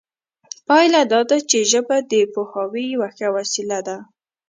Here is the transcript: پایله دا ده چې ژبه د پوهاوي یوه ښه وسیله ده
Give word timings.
پایله 0.67 1.01
دا 1.13 1.21
ده 1.29 1.37
چې 1.49 1.57
ژبه 1.71 1.97
د 2.11 2.13
پوهاوي 2.33 2.85
یوه 2.93 3.09
ښه 3.15 3.27
وسیله 3.37 3.79
ده 3.87 3.97